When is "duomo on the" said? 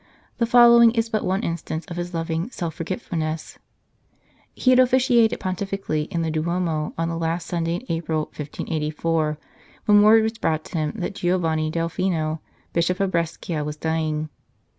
6.31-7.17